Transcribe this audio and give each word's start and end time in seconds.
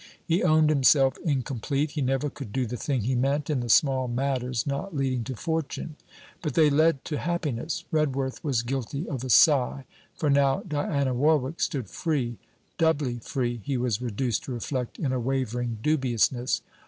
He 0.25 0.41
owned 0.41 0.71
himself 0.71 1.15
incomplete. 1.23 1.91
He 1.91 2.01
never 2.01 2.27
could 2.31 2.51
do 2.51 2.65
the 2.65 2.75
thing 2.75 3.01
he 3.01 3.13
meant, 3.13 3.51
in 3.51 3.59
the 3.59 3.69
small 3.69 4.07
matters 4.07 4.65
not 4.65 4.95
leading 4.95 5.23
to 5.25 5.35
fortune. 5.35 5.95
But 6.41 6.55
they 6.55 6.71
led 6.71 7.05
to 7.05 7.19
happiness! 7.19 7.83
Redworth 7.91 8.43
was 8.43 8.63
guilty 8.63 9.07
of 9.07 9.23
a 9.23 9.29
sigh: 9.29 9.85
for 10.15 10.31
now 10.31 10.63
Diana 10.67 11.13
Warwick 11.13 11.61
stood 11.61 11.87
free; 11.87 12.39
doubly 12.79 13.19
free, 13.19 13.61
he 13.63 13.77
was 13.77 14.01
reduced 14.01 14.43
to 14.45 14.51
reflect 14.53 14.97
in 14.97 15.11
a 15.13 15.19
wavering 15.19 15.77
dubiousness. 15.83 16.63